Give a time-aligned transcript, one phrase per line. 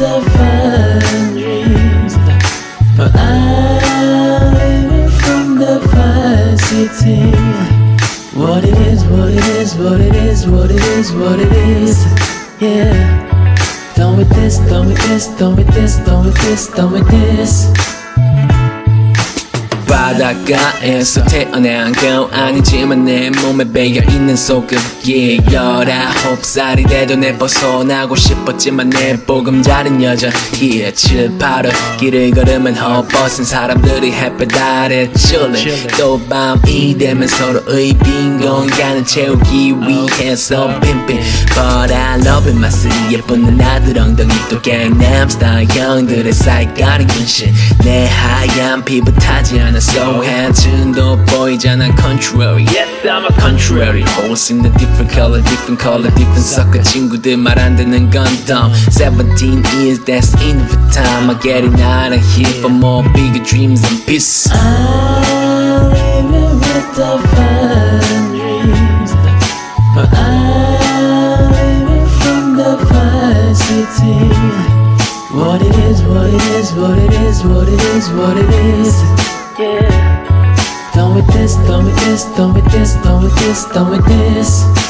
[0.00, 0.24] Don't
[2.96, 5.78] But I'm from the.
[8.34, 12.02] What it is, what it is, what it is, what it is, what it is.
[12.58, 13.20] Yeah.
[14.16, 17.89] With this, don't this, with this, don't this, with this.
[20.10, 29.16] 바닷가에서 태어난 거 아니지만 내 몸에 배어있는 소금기 열아홉 살이 돼도 내 벗어나고 싶었지만 내
[29.24, 37.96] 보금자린 여전히 7, 8월 길을 걸으면 헛벗은 사람들이 햇볕 아래 chillin 또 밤이 되면 서로의
[38.02, 41.20] 빈 공간을 채우기 위해서 핀핀
[41.54, 44.60] But I love it 맛을 예쁜 누나들 엉덩이 또
[45.28, 47.54] 스타일 형들의 사이가리 근신
[47.84, 54.61] 내 하얀 피부 타지 않아 so handsom도 보이잖아 contrary Yes I'm a contrary Holes in
[54.61, 59.99] the different color different color different sucker 친구들 말 안 듣는 건 dumb 17 years
[60.05, 64.49] that's enough time I get it out of here for more bigger dreams and peace
[64.51, 69.11] I'm living with the fine dreams.
[69.95, 74.15] But I'm living from the fine city.
[75.35, 79.18] What it is, what it is, what it is, what it is, what it is.
[79.60, 80.90] Yeah.
[80.94, 84.89] Done with this, done with this, done with this, done with this, done with this.